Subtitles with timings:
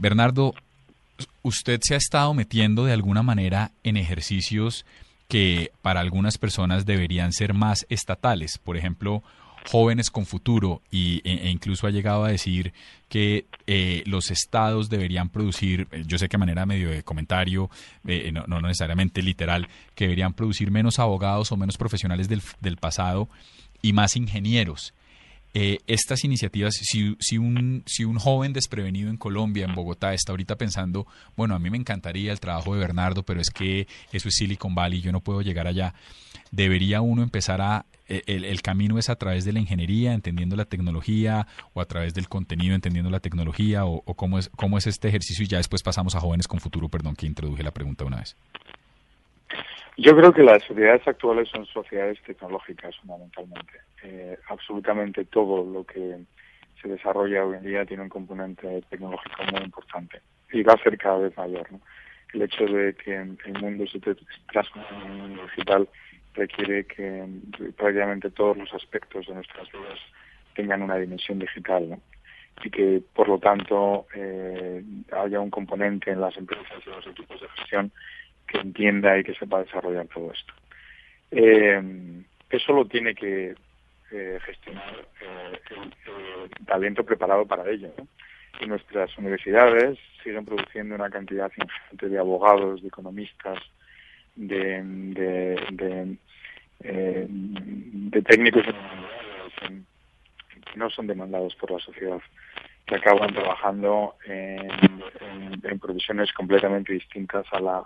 [0.00, 0.54] Bernardo,
[1.42, 4.86] usted se ha estado metiendo de alguna manera en ejercicios
[5.28, 8.56] que para algunas personas deberían ser más estatales.
[8.56, 9.22] Por ejemplo,
[9.70, 12.72] jóvenes con futuro y, e, e, incluso ha llegado a decir
[13.10, 17.68] que eh, los estados deberían producir, eh, yo sé que manera medio de comentario,
[18.06, 23.28] eh, no, no, necesariamente literal, que deberían producir menos abogados o menos profesionales del pasado
[23.82, 24.94] y más ingenieros.
[25.52, 30.56] Estas iniciativas, si, si, un, si un joven desprevenido en Colombia, en Bogotá, está ahorita
[30.56, 34.36] pensando, bueno, a mí me encantaría el trabajo de Bernardo, pero es que eso es
[34.36, 35.94] Silicon Valley, yo no puedo llegar allá,
[36.52, 40.64] debería uno empezar a eh, el, camino es a través de la ingeniería, entendiendo la
[40.64, 45.08] tecnología, o a través del contenido, entendiendo la tecnología, o, cómo, es, cómo es este
[45.08, 48.16] ejercicio y ya después pasamos a jóvenes con futuro, perdón que introduje la pregunta una
[48.16, 48.36] vez.
[50.02, 53.80] Yo creo que las sociedades actuales son sociedades tecnológicas fundamentalmente.
[54.02, 56.16] Eh, absolutamente todo lo que
[56.80, 60.96] se desarrolla hoy en día tiene un componente tecnológico muy importante y va a ser
[60.96, 61.68] cada vez mayor.
[62.32, 64.00] El hecho de que el mundo se
[64.50, 65.86] transforme en un mundo digital
[66.32, 67.26] requiere que
[67.76, 69.98] prácticamente todos los aspectos de nuestras vidas
[70.54, 72.00] tengan una dimensión digital ¿no?
[72.64, 77.38] y que por lo tanto eh, haya un componente en las empresas y los equipos
[77.38, 77.92] de gestión
[78.50, 80.52] que entienda y que sepa desarrollar todo esto.
[81.30, 81.80] Eh,
[82.50, 83.54] eso lo tiene que
[84.10, 87.92] eh, gestionar el, talento preparado para ello.
[88.60, 93.58] Y nuestras universidades siguen produciendo una cantidad ingente de abogados, de economistas,
[94.34, 96.16] de, de,
[96.80, 98.64] eh, de, técnicos
[100.72, 102.20] que no son demandados por la sociedad,
[102.86, 104.68] que acaban trabajando en,
[105.80, 107.84] profesiones completamente distintas a la,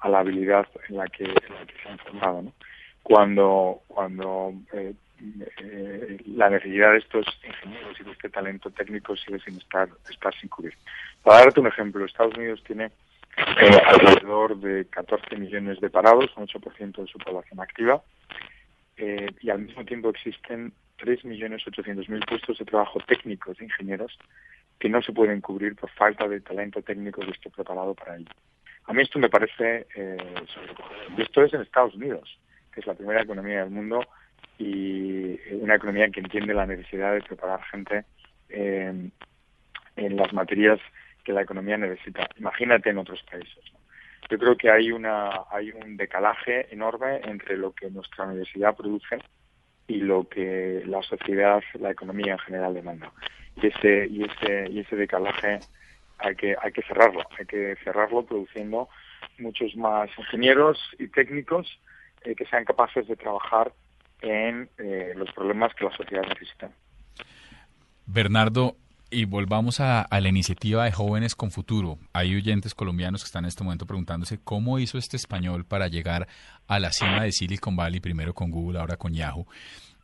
[0.00, 2.42] a la habilidad en la que, se han formado.
[2.42, 2.52] ¿no?
[3.02, 4.94] Cuando, cuando eh,
[5.58, 10.34] eh, la necesidad de estos ingenieros y de este talento técnico sigue sin estar, estar
[10.34, 10.74] sin cubrir.
[11.22, 12.86] Para darte un ejemplo, Estados Unidos tiene
[13.36, 18.02] eh, alrededor de 14 millones de parados, un 8% de su población activa,
[18.98, 24.18] y al mismo tiempo existen 3.800.000 puestos de trabajo técnicos de ingenieros
[24.78, 28.30] que no se pueden cubrir por falta de talento técnico que esté preparado para ello.
[28.86, 30.16] A mí esto me parece eh,
[31.16, 32.38] Y esto es en Estados Unidos,
[32.72, 34.04] que es la primera economía del mundo
[34.58, 38.04] y una economía que entiende la necesidad de preparar gente
[38.48, 39.12] en
[39.96, 40.80] las materias
[41.24, 42.28] que la economía necesita.
[42.38, 43.64] Imagínate en otros países.
[44.30, 49.18] Yo creo que hay una hay un decalaje enorme entre lo que nuestra universidad produce
[49.86, 53.12] y lo que la sociedad, la economía en general demanda.
[53.56, 55.60] Y ese y ese y ese decalaje
[56.18, 58.88] hay que hay que cerrarlo, hay que cerrarlo produciendo
[59.38, 61.66] muchos más ingenieros y técnicos
[62.22, 63.72] eh, que sean capaces de trabajar
[64.22, 66.70] en eh, los problemas que la sociedad necesita.
[68.06, 68.76] Bernardo,
[69.10, 71.98] y volvamos a, la iniciativa de Jóvenes con Futuro.
[72.12, 76.26] Hay oyentes colombianos que están en este momento preguntándose cómo hizo este español para llegar
[76.66, 79.46] a la cima de Silicon Valley, primero con Google, ahora con Yahoo.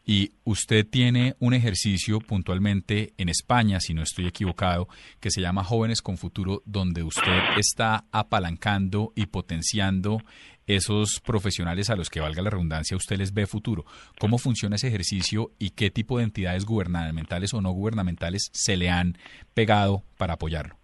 [0.05, 4.89] Y usted tiene un ejercicio puntualmente en España, si no estoy equivocado,
[5.21, 10.19] que se llama Jóvenes con Futuro, donde usted está apalancando y potenciando
[10.67, 13.85] esos profesionales a los que valga la redundancia usted les ve futuro.
[14.19, 18.91] ¿Cómo funciona ese ejercicio y qué tipo de entidades gubernamentales o no gubernamentales se le
[18.91, 19.17] han
[19.55, 20.77] pegado para apoyarlo?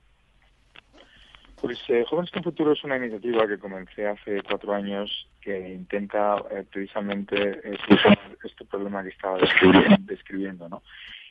[1.61, 6.37] Pues eh, Jóvenes con Futuro es una iniciativa que comencé hace cuatro años que intenta
[6.53, 7.79] eh, precisamente eh,
[8.47, 9.39] este problema que estaba
[10.01, 10.69] describiendo.
[10.69, 10.83] ¿no?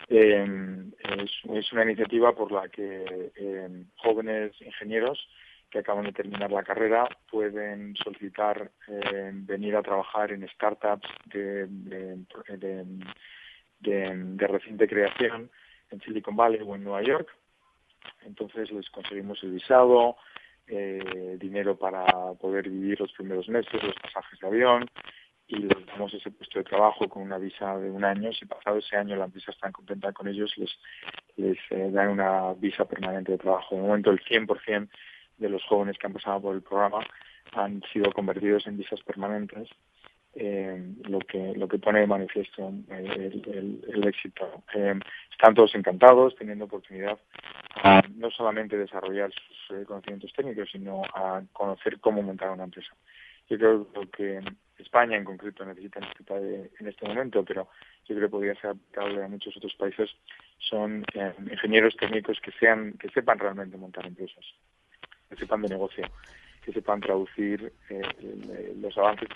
[0.09, 5.27] Em, es, es, una iniciativa por la que em, jóvenes ingenieros
[5.69, 11.67] que acaban de terminar la carrera pueden solicitar eh, venir a trabajar en startups de,
[13.79, 15.51] de, reciente creación
[15.91, 17.27] en Silicon Valley o en Nueva York.
[18.25, 20.15] Entonces les conseguimos el visado,
[20.67, 22.05] eh, dinero para
[22.39, 24.89] poder vivir los primeros meses, los pasajes de avión
[25.47, 28.31] y les damos ese puesto de trabajo con una visa de un año.
[28.33, 30.69] Si pasado ese año la empresa está contenta con ellos, les,
[31.37, 33.75] les eh, dan una visa permanente de trabajo.
[33.75, 34.89] De momento el 100%
[35.37, 36.99] de los jóvenes que han pasado por el programa
[37.53, 39.69] han sido convertidos en visas permanentes
[40.39, 44.63] eh, lo que lo que pone de manifiesto el, el, éxito.
[44.75, 44.93] Eh,
[45.31, 47.17] están todos encantados, teniendo oportunidad
[47.75, 49.31] a, no solamente desarrollar
[49.67, 52.93] sus conocimientos técnicos, sino a conocer cómo montar una empresa.
[53.49, 54.41] Yo creo que
[54.77, 57.69] España en concreto necesita en este momento, pero
[58.05, 60.09] yo creo que podría ser aplicable a muchos otros países,
[60.59, 64.45] son eh, ingenieros técnicos que sean que sepan realmente montar empresas,
[65.29, 66.05] que sepan de negocio,
[66.63, 69.29] que sepan traducir eh, los avances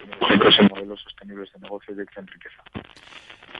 [0.59, 2.63] en modelos sostenibles de negocio y de riqueza.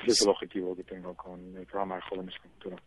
[0.04, 2.78] Ese es el objetivo que tengo con el programa de Jóvenes con Futuro.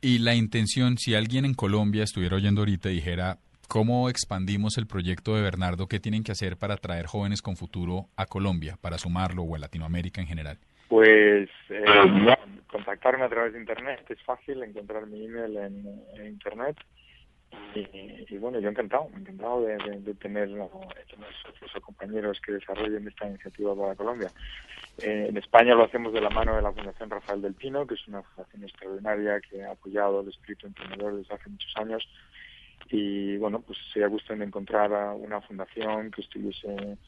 [0.00, 3.38] Y la intención, si alguien en Colombia estuviera oyendo ahorita y dijera,
[3.72, 5.86] ¿Cómo expandimos el proyecto de Bernardo?
[5.88, 9.58] ¿Qué tienen que hacer para traer jóvenes con futuro a Colombia, para sumarlo o a
[9.58, 10.58] Latinoamérica en general?
[10.90, 11.82] Pues eh,
[12.66, 16.76] contactarme a través de Internet, es fácil encontrar mi email en, Internet.
[17.74, 24.30] Y, bueno, yo encantado, encantado de, tener, otros compañeros que desarrollen esta iniciativa para Colombia.
[24.98, 27.94] Eh, en España lo hacemos de la mano de la Fundación Rafael del Pino, que
[27.94, 32.06] es una fundación extraordinaria que ha apoyado el espíritu emprendedor desde hace muchos años
[32.90, 36.98] y bueno, pues sería gusto en encontrar una fundación que estuviese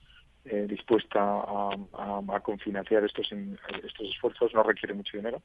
[0.44, 4.54] eh, dispuesta a, a, a, confinanciar estos, estos esfuerzos.
[4.54, 5.42] No requiere mucho dinero,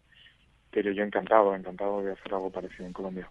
[0.72, 3.30] pero yo encantado, encantado de hacer algo parecido en Colombia.